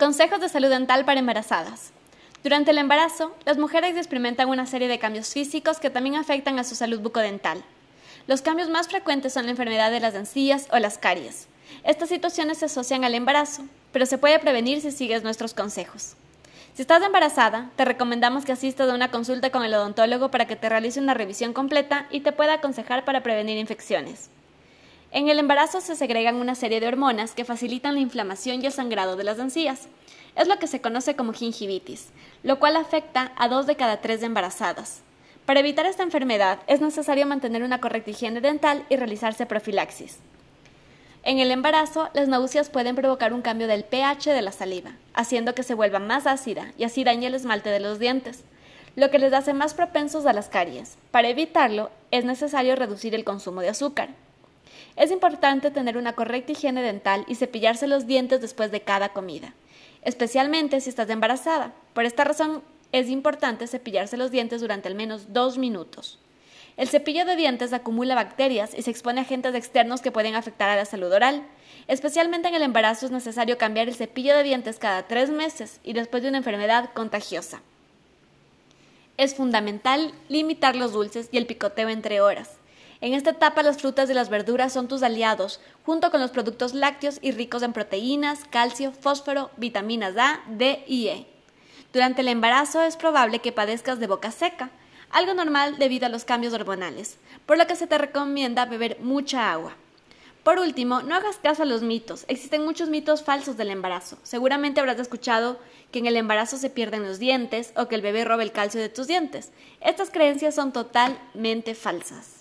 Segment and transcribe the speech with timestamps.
[0.00, 1.92] Consejos de salud dental para embarazadas.
[2.42, 6.64] Durante el embarazo, las mujeres experimentan una serie de cambios físicos que también afectan a
[6.64, 7.62] su salud bucodental.
[8.26, 11.48] Los cambios más frecuentes son la enfermedad de las encías o las caries.
[11.84, 16.14] Estas situaciones se asocian al embarazo, pero se puede prevenir si sigues nuestros consejos.
[16.72, 20.56] Si estás embarazada, te recomendamos que asistas a una consulta con el odontólogo para que
[20.56, 24.30] te realice una revisión completa y te pueda aconsejar para prevenir infecciones.
[25.12, 28.72] En el embarazo se segregan una serie de hormonas que facilitan la inflamación y el
[28.72, 29.88] sangrado de las encías.
[30.36, 32.10] Es lo que se conoce como gingivitis,
[32.44, 35.00] lo cual afecta a dos de cada tres embarazadas.
[35.46, 40.18] Para evitar esta enfermedad es necesario mantener una correcta higiene dental y realizarse profilaxis.
[41.24, 45.56] En el embarazo, las náuseas pueden provocar un cambio del pH de la saliva, haciendo
[45.56, 48.44] que se vuelva más ácida y así dañe el esmalte de los dientes,
[48.94, 50.98] lo que les hace más propensos a las caries.
[51.10, 54.10] Para evitarlo, es necesario reducir el consumo de azúcar.
[54.96, 59.54] Es importante tener una correcta higiene dental y cepillarse los dientes después de cada comida,
[60.02, 61.72] especialmente si estás embarazada.
[61.94, 62.62] Por esta razón
[62.92, 66.18] es importante cepillarse los dientes durante al menos dos minutos.
[66.76, 70.70] El cepillo de dientes acumula bacterias y se expone a agentes externos que pueden afectar
[70.70, 71.46] a la salud oral.
[71.88, 75.92] Especialmente en el embarazo es necesario cambiar el cepillo de dientes cada tres meses y
[75.92, 77.60] después de una enfermedad contagiosa.
[79.18, 82.59] Es fundamental limitar los dulces y el picoteo entre horas.
[83.02, 86.74] En esta etapa las frutas y las verduras son tus aliados, junto con los productos
[86.74, 91.26] lácteos y ricos en proteínas, calcio, fósforo, vitaminas A, D y E.
[91.94, 94.70] Durante el embarazo es probable que padezcas de boca seca,
[95.10, 99.50] algo normal debido a los cambios hormonales, por lo que se te recomienda beber mucha
[99.50, 99.74] agua.
[100.44, 102.24] Por último, no hagas caso a los mitos.
[102.28, 104.18] Existen muchos mitos falsos del embarazo.
[104.22, 105.58] Seguramente habrás escuchado
[105.90, 108.80] que en el embarazo se pierden los dientes o que el bebé roba el calcio
[108.80, 109.52] de tus dientes.
[109.80, 112.39] Estas creencias son totalmente falsas.